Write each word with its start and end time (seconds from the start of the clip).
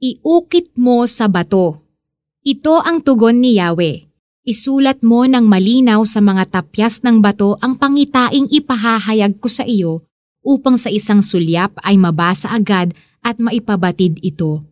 Iukit 0.00 0.80
mo 0.80 1.04
sa 1.04 1.28
bato. 1.28 1.84
Ito 2.40 2.80
ang 2.80 3.04
tugon 3.04 3.36
ni 3.44 3.60
Yahweh. 3.60 4.08
Isulat 4.48 5.04
mo 5.04 5.28
ng 5.28 5.44
malinaw 5.44 6.00
sa 6.08 6.24
mga 6.24 6.48
tapyas 6.48 7.04
ng 7.04 7.20
bato 7.20 7.60
ang 7.60 7.76
pangitaing 7.76 8.48
ipahahayag 8.48 9.36
ko 9.36 9.52
sa 9.52 9.68
iyo 9.68 10.08
upang 10.40 10.80
sa 10.80 10.88
isang 10.88 11.20
sulyap 11.20 11.76
ay 11.84 12.00
mabasa 12.00 12.48
agad 12.48 12.96
at 13.20 13.36
maipabatid 13.44 14.16
ito. 14.24 14.64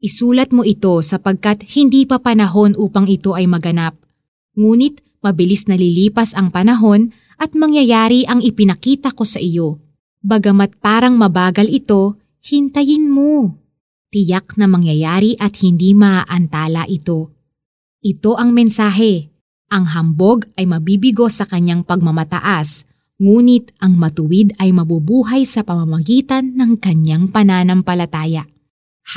Isulat 0.00 0.48
mo 0.48 0.64
ito 0.64 0.96
sapagkat 1.04 1.68
hindi 1.76 2.08
pa 2.08 2.16
panahon 2.16 2.72
upang 2.80 3.04
ito 3.04 3.36
ay 3.36 3.44
maganap. 3.44 4.00
Ngunit 4.56 5.04
mabilis 5.20 5.68
na 5.68 5.76
lilipas 5.76 6.32
ang 6.32 6.48
panahon 6.48 7.12
at 7.36 7.52
mangyayari 7.52 8.24
ang 8.24 8.40
ipinakita 8.40 9.12
ko 9.12 9.28
sa 9.28 9.44
iyo. 9.44 9.76
Bagamat 10.24 10.80
parang 10.80 11.20
mabagal 11.20 11.68
ito, 11.68 12.16
hintayin 12.40 13.12
mo. 13.12 13.60
Tiyak 14.14 14.54
na 14.62 14.70
mangyayari 14.70 15.34
at 15.42 15.58
hindi 15.58 15.90
maaantala 15.90 16.86
ito. 16.86 17.34
Ito 17.98 18.38
ang 18.38 18.54
mensahe. 18.54 19.34
Ang 19.74 19.90
hambog 19.90 20.46
ay 20.54 20.70
mabibigo 20.70 21.26
sa 21.26 21.42
kanyang 21.42 21.82
pagmamataas, 21.82 22.86
ngunit 23.18 23.74
ang 23.82 23.98
matuwid 23.98 24.54
ay 24.62 24.70
mabubuhay 24.70 25.42
sa 25.42 25.66
pamamagitan 25.66 26.54
ng 26.54 26.78
kanyang 26.78 27.26
pananampalataya. 27.26 28.46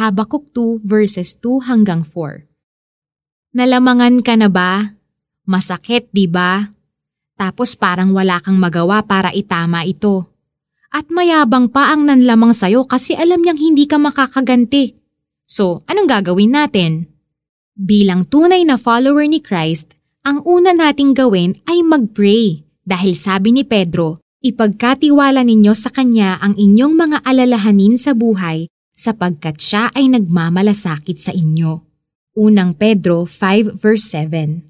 Habakuk 0.01 0.49
2 0.57 0.81
verses 0.81 1.37
2 1.45 1.69
hanggang 1.69 2.01
4 2.01 2.49
Nalamangan 3.53 4.25
ka 4.25 4.33
na 4.33 4.49
ba? 4.49 4.97
Masakit, 5.45 6.09
di 6.09 6.25
ba? 6.25 6.73
Tapos 7.37 7.77
parang 7.77 8.17
wala 8.17 8.41
kang 8.41 8.57
magawa 8.57 9.05
para 9.05 9.29
itama 9.29 9.85
ito. 9.85 10.25
At 10.91 11.11
mayabang 11.11 11.71
pa 11.71 11.91
ang 11.91 12.07
nanlamang 12.07 12.55
sa'yo 12.55 12.87
kasi 12.87 13.15
alam 13.15 13.43
niyang 13.43 13.59
hindi 13.59 13.87
ka 13.87 13.99
makakaganti. 13.99 14.95
So, 15.47 15.87
anong 15.87 16.11
gagawin 16.11 16.55
natin? 16.55 17.11
Bilang 17.77 18.27
tunay 18.27 18.67
na 18.67 18.75
follower 18.75 19.23
ni 19.27 19.39
Christ, 19.39 19.95
ang 20.27 20.43
una 20.43 20.75
nating 20.75 21.15
gawin 21.15 21.55
ay 21.71 21.87
mag-pray 21.87 22.67
dahil 22.83 23.15
sabi 23.15 23.55
ni 23.55 23.63
Pedro, 23.63 24.19
ipagkatiwala 24.43 25.43
ninyo 25.47 25.71
sa 25.71 25.87
Kanya 25.87 26.39
ang 26.43 26.55
inyong 26.55 26.95
mga 26.95 27.17
alalahanin 27.23 27.95
sa 27.95 28.11
buhay 28.11 28.67
sapagkat 28.91 29.55
Siya 29.61 29.87
ay 29.95 30.11
nagmamalasakit 30.11 31.15
sa 31.15 31.31
inyo. 31.31 31.79
Unang 32.35 32.75
Pedro 32.75 33.23
5 33.23 33.79
verse 33.79 34.11
7 34.11 34.66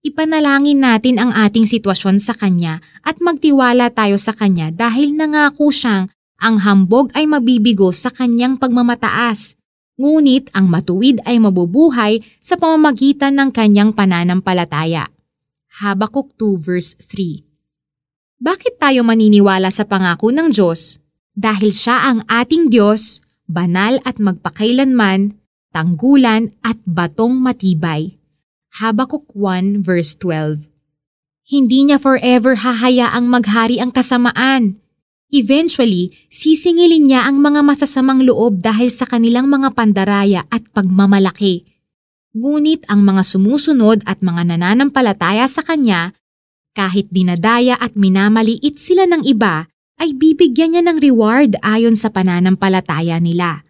Ipanalangin 0.00 0.80
natin 0.80 1.20
ang 1.20 1.28
ating 1.36 1.68
sitwasyon 1.68 2.24
sa 2.24 2.32
Kanya 2.32 2.80
at 3.04 3.20
magtiwala 3.20 3.92
tayo 3.92 4.16
sa 4.16 4.32
Kanya 4.32 4.72
dahil 4.72 5.12
nangako 5.12 5.68
siyang 5.68 6.08
ang 6.40 6.56
hambog 6.64 7.12
ay 7.12 7.28
mabibigo 7.28 7.92
sa 7.92 8.08
Kanyang 8.08 8.56
pagmamataas. 8.56 9.60
Ngunit 10.00 10.48
ang 10.56 10.72
matuwid 10.72 11.20
ay 11.28 11.36
mabubuhay 11.36 12.24
sa 12.40 12.56
pamamagitan 12.56 13.36
ng 13.36 13.52
Kanyang 13.52 13.92
pananampalataya. 13.92 15.12
Habakuk 15.84 16.32
2 16.40 16.56
verse 16.56 16.96
3 17.04 18.40
Bakit 18.40 18.80
tayo 18.80 19.04
maniniwala 19.04 19.68
sa 19.68 19.84
pangako 19.84 20.32
ng 20.32 20.48
Diyos? 20.48 20.96
Dahil 21.36 21.76
siya 21.76 22.08
ang 22.08 22.24
ating 22.24 22.72
Diyos, 22.72 23.20
banal 23.44 24.00
at 24.08 24.16
magpakailanman, 24.16 25.36
tanggulan 25.76 26.56
at 26.64 26.80
batong 26.88 27.36
matibay. 27.36 28.19
Habakuk 28.78 29.26
1 29.34 29.82
verse 29.82 30.14
12. 30.22 30.70
Hindi 31.50 31.90
niya 31.90 31.98
forever 31.98 32.62
hahayaang 32.62 33.26
maghari 33.26 33.82
ang 33.82 33.90
kasamaan. 33.90 34.78
Eventually, 35.34 36.14
sisingilin 36.30 37.10
niya 37.10 37.26
ang 37.26 37.42
mga 37.42 37.66
masasamang 37.66 38.22
loob 38.22 38.62
dahil 38.62 38.86
sa 38.94 39.10
kanilang 39.10 39.50
mga 39.50 39.74
pandaraya 39.74 40.46
at 40.54 40.62
pagmamalaki. 40.70 41.66
Ngunit 42.30 42.86
ang 42.86 43.02
mga 43.02 43.26
sumusunod 43.26 44.06
at 44.06 44.22
mga 44.22 44.54
nananampalataya 44.54 45.50
sa 45.50 45.66
kanya, 45.66 46.14
kahit 46.70 47.10
dinadaya 47.10 47.74
at 47.74 47.98
minamaliit 47.98 48.78
sila 48.78 49.02
ng 49.10 49.26
iba, 49.26 49.66
ay 49.98 50.14
bibigyan 50.14 50.78
niya 50.78 50.82
ng 50.86 51.02
reward 51.02 51.58
ayon 51.66 51.98
sa 51.98 52.14
pananampalataya 52.14 53.18
nila. 53.18 53.66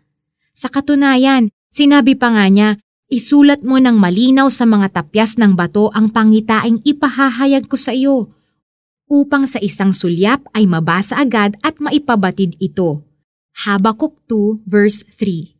Sa 0.52 0.68
katunayan, 0.68 1.48
sinabi 1.72 2.14
pa 2.20 2.36
nga 2.36 2.44
niya, 2.52 2.76
Isulat 3.10 3.66
mo 3.66 3.82
ng 3.82 3.98
malinaw 3.98 4.46
sa 4.54 4.62
mga 4.70 5.02
tapyas 5.02 5.34
ng 5.34 5.58
bato 5.58 5.90
ang 5.90 6.14
pangitaing 6.14 6.78
ipahahayag 6.86 7.66
ko 7.66 7.74
sa 7.74 7.90
iyo, 7.90 8.30
upang 9.10 9.50
sa 9.50 9.58
isang 9.58 9.90
sulyap 9.90 10.46
ay 10.54 10.70
mabasa 10.70 11.18
agad 11.18 11.58
at 11.66 11.82
maipabatid 11.82 12.54
ito. 12.62 13.02
Habakuk 13.66 14.14
2 14.30 14.62
verse 14.62 15.02
3 15.18 15.58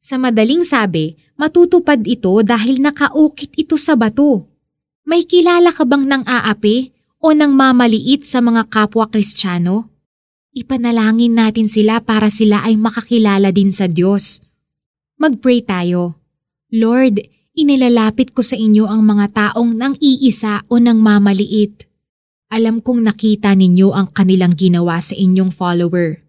Sa 0.00 0.16
madaling 0.16 0.64
sabi, 0.64 1.12
matutupad 1.36 2.00
ito 2.08 2.32
dahil 2.40 2.80
nakaukit 2.80 3.52
ito 3.60 3.76
sa 3.76 3.92
bato. 3.92 4.48
May 5.04 5.28
kilala 5.28 5.68
ka 5.68 5.84
bang 5.84 6.08
nang 6.08 6.24
aapi 6.24 6.88
o 7.20 7.36
nang 7.36 7.52
mamaliit 7.52 8.24
sa 8.24 8.40
mga 8.40 8.64
kapwa 8.72 9.12
kristyano? 9.12 9.92
Ipanalangin 10.56 11.36
natin 11.36 11.68
sila 11.68 12.00
para 12.00 12.32
sila 12.32 12.64
ay 12.64 12.80
makakilala 12.80 13.52
din 13.52 13.68
sa 13.68 13.84
Diyos. 13.84 14.40
Mag-pray 15.20 15.60
tayo. 15.60 16.19
Lord, 16.70 17.18
inilalapit 17.58 18.30
ko 18.30 18.46
sa 18.46 18.54
inyo 18.54 18.86
ang 18.86 19.02
mga 19.02 19.26
taong 19.34 19.74
nang 19.74 19.98
iisa 19.98 20.62
o 20.70 20.78
nang 20.78 21.02
mamaliit. 21.02 21.90
Alam 22.50 22.78
kong 22.78 23.06
nakita 23.06 23.54
ninyo 23.54 23.90
ang 23.90 24.10
kanilang 24.14 24.54
ginawa 24.54 25.02
sa 25.02 25.18
inyong 25.18 25.50
follower. 25.50 26.22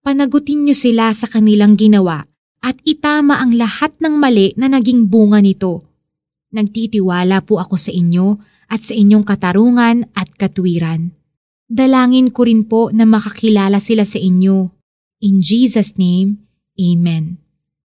Panagutin 0.00 0.64
niyo 0.64 0.76
sila 0.76 1.12
sa 1.12 1.28
kanilang 1.28 1.76
ginawa 1.76 2.24
at 2.64 2.80
itama 2.88 3.36
ang 3.36 3.52
lahat 3.52 3.96
ng 4.00 4.16
mali 4.16 4.56
na 4.56 4.72
naging 4.72 5.12
bunga 5.12 5.44
nito. 5.44 5.84
Nagtitiwala 6.56 7.44
po 7.44 7.60
ako 7.60 7.76
sa 7.76 7.92
inyo 7.92 8.40
at 8.72 8.80
sa 8.80 8.96
inyong 8.96 9.24
katarungan 9.28 10.08
at 10.16 10.32
katwiran. 10.40 11.12
Dalangin 11.68 12.32
ko 12.32 12.46
rin 12.48 12.64
po 12.64 12.88
na 12.94 13.04
makakilala 13.04 13.76
sila 13.76 14.08
sa 14.08 14.16
inyo. 14.16 14.72
In 15.20 15.44
Jesus' 15.44 16.00
name, 16.00 16.48
Amen. 16.76 17.45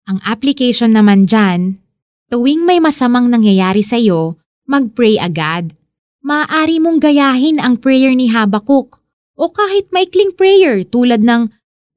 Ang 0.03 0.19
application 0.27 0.91
naman 0.91 1.23
dyan, 1.23 1.79
tuwing 2.27 2.67
may 2.67 2.83
masamang 2.83 3.31
nangyayari 3.31 3.79
sa 3.79 3.95
iyo, 3.95 4.35
mag-pray 4.67 5.15
agad. 5.15 5.71
Maaari 6.19 6.83
mong 6.83 6.99
gayahin 6.99 7.55
ang 7.63 7.79
prayer 7.79 8.11
ni 8.11 8.27
Habakuk 8.27 8.99
o 9.39 9.43
kahit 9.47 9.87
maikling 9.95 10.35
prayer 10.35 10.83
tulad 10.83 11.23
ng, 11.23 11.47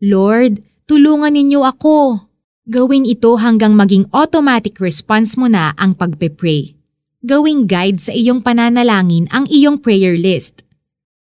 Lord, 0.06 0.62
tulungan 0.87 1.34
ninyo 1.34 1.67
ako. 1.67 2.31
Gawin 2.71 3.11
ito 3.11 3.34
hanggang 3.39 3.75
maging 3.75 4.06
automatic 4.15 4.78
response 4.78 5.34
mo 5.34 5.50
na 5.50 5.75
ang 5.75 5.99
pagpe-pray. 5.99 6.78
Gawing 7.27 7.67
guide 7.67 7.99
sa 7.99 8.15
iyong 8.15 8.38
pananalangin 8.38 9.27
ang 9.34 9.50
iyong 9.50 9.83
prayer 9.83 10.15
list. 10.15 10.62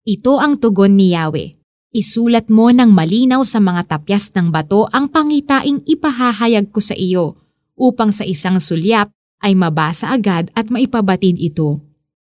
Ito 0.03 0.43
ang 0.43 0.59
tugon 0.59 0.99
ni 0.99 1.15
Yahweh. 1.15 1.62
Isulat 1.93 2.49
mo 2.49 2.73
ng 2.73 2.89
malinaw 2.89 3.45
sa 3.45 3.61
mga 3.61 3.85
tapyas 3.85 4.33
ng 4.33 4.49
bato 4.49 4.89
ang 4.97 5.13
pangitaing 5.13 5.85
ipahahayag 5.85 6.73
ko 6.73 6.81
sa 6.81 6.97
iyo, 6.97 7.37
upang 7.77 8.17
sa 8.17 8.25
isang 8.25 8.57
sulyap 8.57 9.13
ay 9.45 9.53
mabasa 9.53 10.09
agad 10.09 10.49
at 10.57 10.73
maipabatid 10.73 11.37
ito. 11.37 11.85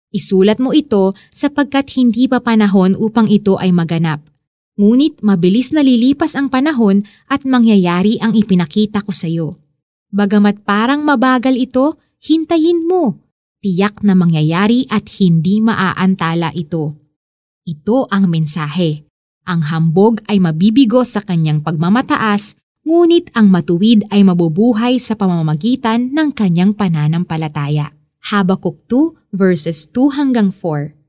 Isulat 0.10 0.58
mo 0.58 0.74
ito 0.74 1.14
sapagkat 1.30 1.94
hindi 2.02 2.26
pa 2.26 2.42
panahon 2.42 2.98
upang 2.98 3.30
ito 3.30 3.54
ay 3.62 3.70
maganap. 3.70 4.26
Ngunit 4.74 5.22
mabilis 5.22 5.70
na 5.70 5.86
lilipas 5.86 6.34
ang 6.34 6.50
panahon 6.50 7.06
at 7.30 7.46
mangyayari 7.46 8.18
ang 8.26 8.34
ipinakita 8.34 9.06
ko 9.06 9.14
sa 9.14 9.30
iyo. 9.30 9.62
Bagamat 10.10 10.66
parang 10.66 11.06
mabagal 11.06 11.54
ito, 11.54 12.02
hintayin 12.26 12.90
mo. 12.90 13.22
Tiyak 13.62 14.02
na 14.02 14.18
mangyayari 14.18 14.90
at 14.90 15.06
hindi 15.22 15.62
maaantala 15.62 16.50
ito. 16.58 16.98
Ito 17.70 18.10
ang 18.10 18.34
mensahe. 18.34 19.13
Ang 19.44 19.60
hambog 19.68 20.24
ay 20.32 20.40
mabibigo 20.40 21.04
sa 21.04 21.20
kanyang 21.20 21.60
pagmamataas, 21.60 22.56
ngunit 22.88 23.28
ang 23.36 23.52
matuwid 23.52 24.08
ay 24.08 24.24
mabubuhay 24.24 24.96
sa 25.04 25.20
pamamagitan 25.20 26.16
ng 26.16 26.32
kanyang 26.32 26.72
pananampalataya. 26.72 27.92
Habakuk 28.24 28.88
2 28.88 29.36
verses 29.36 29.92
2 29.92 30.16
hanggang 30.16 30.48
4 30.48 31.03